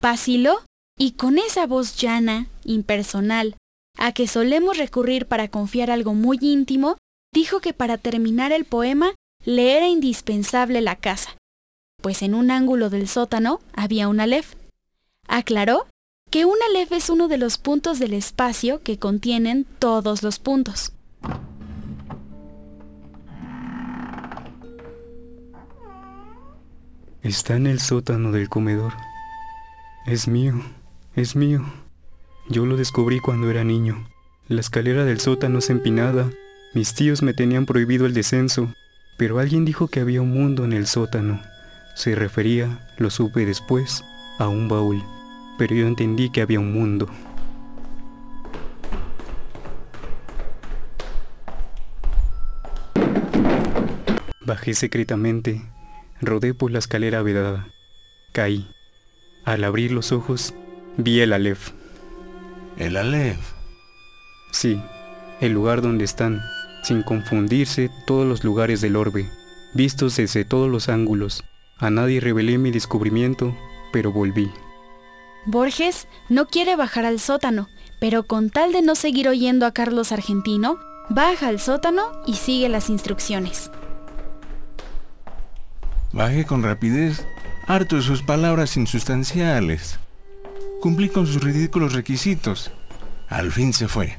Vaciló 0.00 0.62
y 0.96 1.12
con 1.12 1.36
esa 1.38 1.66
voz 1.66 1.96
llana, 1.96 2.46
impersonal, 2.64 3.56
a 3.98 4.12
que 4.12 4.28
solemos 4.28 4.78
recurrir 4.78 5.26
para 5.26 5.48
confiar 5.48 5.90
algo 5.90 6.14
muy 6.14 6.38
íntimo, 6.40 6.98
dijo 7.32 7.58
que 7.58 7.72
para 7.72 7.98
terminar 7.98 8.52
el 8.52 8.64
poema 8.64 9.12
le 9.44 9.76
era 9.76 9.88
indispensable 9.88 10.80
la 10.80 10.94
casa, 10.94 11.36
pues 12.04 12.20
en 12.20 12.34
un 12.34 12.50
ángulo 12.50 12.90
del 12.90 13.08
sótano 13.08 13.60
había 13.72 14.08
un 14.08 14.20
Aleph. 14.20 14.56
Aclaró 15.26 15.86
que 16.30 16.44
un 16.44 16.56
Aleph 16.68 16.92
es 16.92 17.08
uno 17.08 17.28
de 17.28 17.38
los 17.38 17.56
puntos 17.56 17.98
del 17.98 18.12
espacio 18.12 18.82
que 18.82 18.98
contienen 18.98 19.64
todos 19.78 20.22
los 20.22 20.38
puntos. 20.38 20.92
Está 27.22 27.56
en 27.56 27.66
el 27.66 27.80
sótano 27.80 28.32
del 28.32 28.50
comedor. 28.50 28.92
Es 30.04 30.28
mío, 30.28 30.60
es 31.16 31.34
mío. 31.34 31.64
Yo 32.50 32.66
lo 32.66 32.76
descubrí 32.76 33.18
cuando 33.18 33.50
era 33.50 33.64
niño. 33.64 34.06
La 34.46 34.60
escalera 34.60 35.06
del 35.06 35.20
sótano 35.20 35.60
es 35.60 35.70
empinada. 35.70 36.30
Mis 36.74 36.92
tíos 36.92 37.22
me 37.22 37.32
tenían 37.32 37.64
prohibido 37.64 38.04
el 38.04 38.12
descenso, 38.12 38.74
pero 39.16 39.38
alguien 39.38 39.64
dijo 39.64 39.88
que 39.88 40.00
había 40.00 40.20
un 40.20 40.32
mundo 40.32 40.66
en 40.66 40.74
el 40.74 40.86
sótano. 40.86 41.40
Se 41.94 42.14
refería, 42.14 42.86
lo 42.98 43.10
supe 43.10 43.46
después, 43.46 44.04
a 44.38 44.48
un 44.48 44.68
baúl, 44.68 45.02
pero 45.58 45.74
yo 45.74 45.86
entendí 45.86 46.30
que 46.30 46.42
había 46.42 46.60
un 46.60 46.72
mundo. 46.72 47.08
Bajé 54.40 54.74
secretamente 54.74 55.62
rodé 56.24 56.54
por 56.54 56.70
la 56.70 56.78
escalera 56.78 57.22
vedada. 57.22 57.68
Caí. 58.32 58.68
Al 59.44 59.64
abrir 59.64 59.92
los 59.92 60.12
ojos, 60.12 60.54
vi 60.96 61.20
el 61.20 61.32
Aleph. 61.32 61.70
¿El 62.78 62.96
Aleph? 62.96 63.52
Sí, 64.52 64.80
el 65.40 65.52
lugar 65.52 65.82
donde 65.82 66.04
están, 66.04 66.40
sin 66.82 67.02
confundirse, 67.02 67.90
todos 68.06 68.26
los 68.26 68.44
lugares 68.44 68.80
del 68.80 68.96
orbe, 68.96 69.28
vistos 69.74 70.16
desde 70.16 70.44
todos 70.44 70.70
los 70.70 70.88
ángulos. 70.88 71.44
A 71.78 71.90
nadie 71.90 72.20
revelé 72.20 72.58
mi 72.58 72.70
descubrimiento, 72.70 73.56
pero 73.92 74.12
volví. 74.12 74.50
Borges 75.46 76.08
no 76.28 76.46
quiere 76.46 76.76
bajar 76.76 77.04
al 77.04 77.20
sótano, 77.20 77.68
pero 78.00 78.22
con 78.22 78.50
tal 78.50 78.72
de 78.72 78.82
no 78.82 78.94
seguir 78.94 79.28
oyendo 79.28 79.66
a 79.66 79.72
Carlos 79.72 80.12
Argentino, 80.12 80.78
baja 81.10 81.48
al 81.48 81.60
sótano 81.60 82.02
y 82.26 82.34
sigue 82.34 82.68
las 82.68 82.88
instrucciones. 82.88 83.70
Bajé 86.12 86.44
con 86.44 86.62
rapidez, 86.62 87.26
harto 87.66 87.96
de 87.96 88.02
sus 88.02 88.22
palabras 88.22 88.76
insustanciales. 88.76 89.98
Cumplí 90.80 91.08
con 91.08 91.26
sus 91.26 91.42
ridículos 91.42 91.92
requisitos. 91.92 92.70
Al 93.28 93.50
fin 93.50 93.72
se 93.72 93.88
fue. 93.88 94.16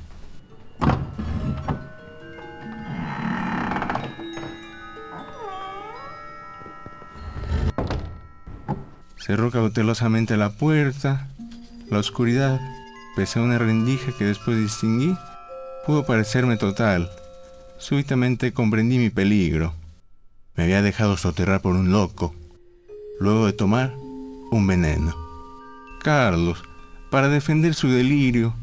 Cerró 9.25 9.49
cautelosamente 9.49 10.37
la 10.37 10.51
puerta. 10.51 11.27
La 11.89 11.97
oscuridad, 11.97 12.61
pese 13.15 13.39
a 13.39 13.41
una 13.41 13.57
rendija 13.57 14.11
que 14.15 14.23
después 14.23 14.55
distinguí, 14.55 15.17
pudo 15.87 16.05
parecerme 16.05 16.57
total. 16.57 17.09
Súbitamente 17.79 18.53
comprendí 18.53 18.99
mi 18.99 19.09
peligro. 19.09 19.73
Me 20.55 20.65
había 20.65 20.83
dejado 20.83 21.17
soterrar 21.17 21.61
por 21.61 21.75
un 21.75 21.91
loco, 21.91 22.35
luego 23.19 23.47
de 23.47 23.53
tomar 23.53 23.95
un 24.51 24.67
veneno. 24.67 25.15
Carlos, 26.03 26.63
para 27.09 27.27
defender 27.27 27.73
su 27.73 27.87
delirio, 27.87 28.53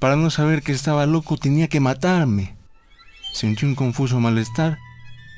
para 0.00 0.16
no 0.16 0.28
saber 0.28 0.62
que 0.62 0.72
estaba 0.72 1.06
loco, 1.06 1.38
tenía 1.38 1.68
que 1.68 1.80
matarme. 1.80 2.56
Sentí 3.32 3.64
un 3.64 3.74
confuso 3.74 4.20
malestar 4.20 4.76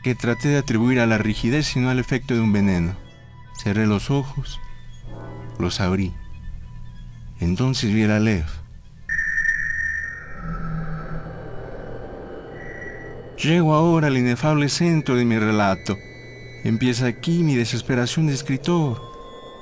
que 0.03 0.17
traté 0.17 0.49
de 0.49 0.59
atribuir 0.59 0.99
a 0.99 1.07
la 1.07 1.19
rigidez 1.19 1.77
y 1.77 1.79
no 1.79 1.89
al 1.89 2.01
efecto 2.01 2.35
de 2.35 2.41
un 2.41 2.53
veneno. 2.53 3.10
Cerré 3.63 3.87
los 3.87 4.11
ojos, 4.11 4.59
los 5.59 5.83
abrí. 5.83 6.15
Entonces 7.41 7.93
vi 7.93 8.05
el 8.05 8.11
Aleph. 8.11 8.51
Llego 13.37 13.75
ahora 13.75 14.07
al 14.07 14.17
inefable 14.17 14.71
centro 14.71 15.15
de 15.15 15.27
mi 15.27 15.39
relato. 15.39 15.99
Empieza 16.65 17.05
aquí 17.05 17.43
mi 17.43 17.55
desesperación 17.55 18.29
de 18.29 18.33
escritor. 18.33 18.99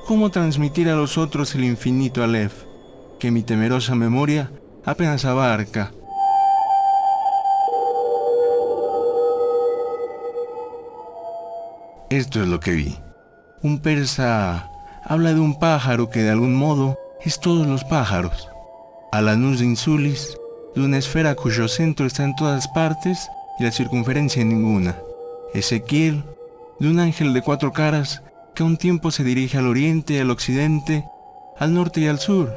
¿Cómo 0.07 0.31
transmitir 0.31 0.89
a 0.89 0.95
los 0.95 1.19
otros 1.19 1.57
el 1.57 1.65
infinito 1.65 2.23
Aleph, 2.23 2.55
que 3.19 3.33
mi 3.33 3.43
temerosa 3.43 3.97
memoria 3.97 4.49
apenas 4.85 5.25
abarca? 5.25 5.91
Esto 12.11 12.41
es 12.41 12.49
lo 12.49 12.61
que 12.61 12.71
vi. 12.71 13.08
Un 13.61 13.81
persa 13.81 14.71
habla 15.05 15.35
de 15.35 15.40
un 15.40 15.59
pájaro 15.59 16.11
que 16.11 16.23
de 16.23 16.31
algún 16.31 16.55
modo 16.55 16.97
es 17.25 17.40
todos 17.40 17.66
los 17.66 17.83
pájaros. 17.83 18.49
Alanus 19.11 19.59
de 19.59 19.64
Insulis, 19.64 20.38
de 20.77 20.83
una 20.83 20.99
esfera 20.99 21.35
cuyo 21.35 21.66
centro 21.66 22.07
está 22.07 22.23
en 22.23 22.37
todas 22.37 22.68
partes 22.68 23.29
y 23.59 23.64
la 23.64 23.73
circunferencia 23.73 24.44
ninguna. 24.44 24.97
Ezequiel, 25.55 26.23
de 26.79 26.88
un 26.88 27.01
ángel 27.01 27.35
de 27.35 27.42
cuatro 27.42 27.73
caras 27.73 28.23
que 28.55 28.62
a 28.62 28.66
un 28.66 28.77
tiempo 28.77 29.11
se 29.11 29.25
dirige 29.25 29.59
al 29.59 29.66
oriente, 29.66 30.21
al 30.21 30.31
occidente, 30.31 31.05
al 31.59 31.75
norte 31.75 32.01
y 32.01 32.07
al 32.07 32.21
sur. 32.21 32.55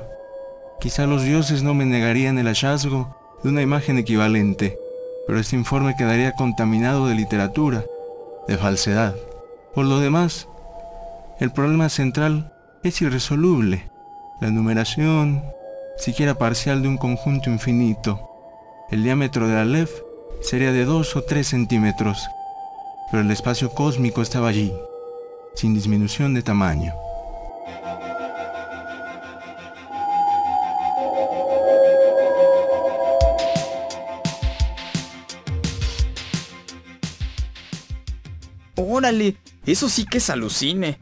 Quizá 0.80 1.08
los 1.08 1.24
dioses 1.24 1.64
no 1.64 1.74
me 1.74 1.86
negarían 1.86 2.38
el 2.38 2.46
hallazgo 2.46 3.18
de 3.42 3.50
una 3.50 3.64
imagen 3.64 3.98
equivalente, 3.98 4.78
pero 5.26 5.40
este 5.40 5.56
informe 5.56 5.96
quedaría 5.96 6.34
contaminado 6.34 7.08
de 7.08 7.16
literatura, 7.16 7.84
de 8.48 8.58
falsedad. 8.58 9.16
Por 9.74 9.86
lo 9.86 10.00
demás, 10.00 10.48
el 11.42 11.52
problema 11.52 11.90
central 11.90 12.54
es 12.84 13.02
irresoluble. 13.02 13.90
La 14.42 14.52
numeración, 14.52 15.44
siquiera 15.98 16.36
parcial 16.36 16.84
de 16.84 16.88
un 16.88 16.98
conjunto 16.98 17.50
infinito. 17.50 18.30
El 18.92 19.04
diámetro 19.04 19.48
de 19.48 19.58
Aleph 19.58 19.90
sería 20.40 20.72
de 20.72 20.86
2 20.86 21.16
o 21.16 21.24
3 21.24 21.48
centímetros, 21.48 22.28
pero 23.10 23.24
el 23.24 23.32
espacio 23.32 23.72
cósmico 23.72 24.22
estaba 24.22 24.50
allí, 24.50 24.72
sin 25.56 25.74
disminución 25.74 26.36
de 26.36 26.44
tamaño. 26.44 26.94
¡Órale! 38.76 39.38
Eso 39.66 39.90
sí 39.90 40.06
que 40.06 40.20
es 40.20 40.30
alucine. 40.30 41.00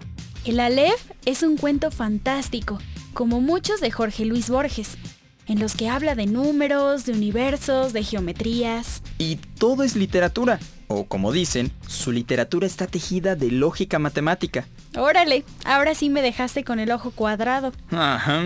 El 0.49 0.59
Aleph 0.59 1.11
es 1.25 1.43
un 1.43 1.57
cuento 1.57 1.91
fantástico, 1.91 2.79
como 3.13 3.39
muchos 3.39 3.81
de 3.81 3.91
Jorge 3.91 4.25
Luis 4.25 4.49
Borges, 4.49 4.97
en 5.45 5.59
los 5.59 5.75
que 5.75 5.89
habla 5.89 6.15
de 6.15 6.25
números, 6.25 7.05
de 7.05 7.11
universos, 7.11 7.93
de 7.93 8.03
geometrías. 8.03 9.03
Y 9.19 9.35
todo 9.35 9.83
es 9.83 9.95
literatura, 9.95 10.59
o 10.87 11.05
como 11.05 11.31
dicen, 11.31 11.71
su 11.87 12.11
literatura 12.11 12.65
está 12.65 12.87
tejida 12.87 13.35
de 13.35 13.51
lógica 13.51 13.99
matemática. 13.99 14.65
Órale, 14.97 15.45
ahora 15.65 15.93
sí 15.93 16.09
me 16.09 16.23
dejaste 16.23 16.63
con 16.63 16.79
el 16.79 16.91
ojo 16.91 17.11
cuadrado. 17.11 17.71
Ajá, 17.91 18.41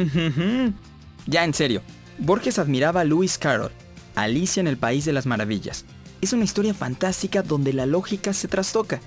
ya 1.25 1.45
en 1.45 1.53
serio, 1.53 1.81
Borges 2.17 2.59
admiraba 2.59 2.99
a 2.99 3.05
Lewis 3.05 3.37
Carroll, 3.37 3.71
Alicia 4.15 4.59
en 4.59 4.67
el 4.67 4.75
País 4.75 5.05
de 5.05 5.13
las 5.13 5.25
Maravillas. 5.25 5.85
Es 6.19 6.33
una 6.33 6.43
historia 6.43 6.73
fantástica 6.73 7.43
donde 7.43 7.71
la 7.71 7.85
lógica 7.85 8.33
se 8.33 8.49
trastoca. 8.49 8.99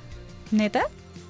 ¿Neta? 0.50 0.84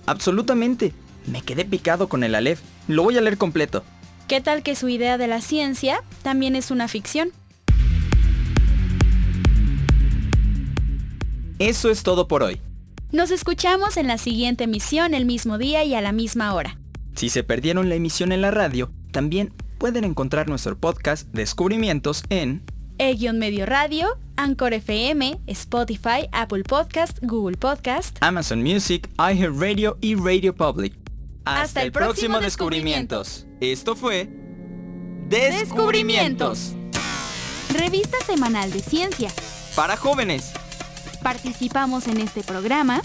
Absolutamente. 0.06 0.94
Me 1.26 1.42
quedé 1.42 1.64
picado 1.64 2.08
con 2.08 2.22
el 2.24 2.34
Aleph. 2.34 2.60
Lo 2.88 3.02
voy 3.02 3.16
a 3.18 3.20
leer 3.20 3.36
completo. 3.36 3.84
¿Qué 4.28 4.40
tal 4.40 4.62
que 4.62 4.76
su 4.76 4.88
idea 4.88 5.18
de 5.18 5.26
la 5.26 5.40
ciencia 5.40 6.02
también 6.22 6.56
es 6.56 6.70
una 6.70 6.88
ficción? 6.88 7.30
Eso 11.58 11.90
es 11.90 12.02
todo 12.02 12.28
por 12.28 12.42
hoy. 12.42 12.60
Nos 13.12 13.30
escuchamos 13.30 13.96
en 13.96 14.08
la 14.08 14.18
siguiente 14.18 14.64
emisión 14.64 15.14
el 15.14 15.26
mismo 15.26 15.58
día 15.58 15.84
y 15.84 15.94
a 15.94 16.00
la 16.00 16.12
misma 16.12 16.54
hora. 16.54 16.78
Si 17.14 17.28
se 17.28 17.42
perdieron 17.42 17.88
la 17.88 17.94
emisión 17.94 18.30
en 18.32 18.42
la 18.42 18.50
radio, 18.50 18.90
también 19.10 19.52
pueden 19.78 20.04
encontrar 20.04 20.48
nuestro 20.48 20.76
podcast 20.76 21.26
Descubrimientos 21.32 22.24
en 22.28 22.62
E-Medio 22.98 23.64
Radio, 23.64 24.18
Anchor 24.36 24.74
FM, 24.74 25.38
Spotify, 25.46 26.28
Apple 26.32 26.64
Podcast, 26.64 27.18
Google 27.22 27.56
Podcast, 27.56 28.18
Amazon 28.20 28.62
Music, 28.62 29.08
iHeartRadio 29.18 29.96
y 30.00 30.14
Radio 30.14 30.54
Public. 30.54 31.05
Hasta 31.46 31.82
el 31.82 31.92
próximo 31.92 32.40
Descubrimientos. 32.40 33.46
Esto 33.60 33.94
fue 33.94 34.28
Descubrimientos. 35.28 36.74
Revista 37.72 38.18
semanal 38.26 38.72
de 38.72 38.80
ciencia. 38.80 39.30
para 39.74 39.96
jóvenes. 39.96 40.52
Participamos 41.22 42.06
en 42.08 42.20
este 42.20 42.42
programa 42.42 43.00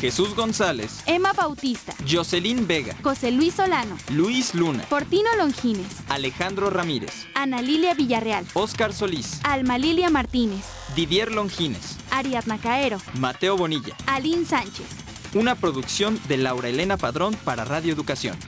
Jesús 0.00 0.34
González, 0.34 1.00
Emma 1.06 1.32
Bautista, 1.32 1.94
Jocelyn 2.06 2.66
Vega, 2.66 2.94
José 3.02 3.30
Luis 3.30 3.54
Solano, 3.54 3.96
Luis 4.10 4.54
Luna, 4.54 4.84
Portino 4.90 5.34
Longines, 5.38 5.86
Alejandro 6.08 6.68
Ramírez, 6.68 7.26
Ana 7.34 7.62
Lilia 7.62 7.94
Villarreal, 7.94 8.44
Oscar 8.52 8.92
Solís, 8.92 9.40
Alma 9.42 9.78
Lilia 9.78 10.10
Martínez, 10.10 10.64
Didier 10.94 11.32
Longines, 11.32 11.96
Ariadna 12.10 12.58
Caero, 12.58 12.98
Mateo 13.14 13.56
Bonilla. 13.56 13.96
Aline 14.06 14.44
Sánchez. 14.44 15.05
Una 15.36 15.54
producción 15.54 16.18
de 16.28 16.38
Laura 16.38 16.70
Elena 16.70 16.96
Padrón 16.96 17.36
para 17.44 17.66
Radio 17.66 17.92
Educación. 17.92 18.38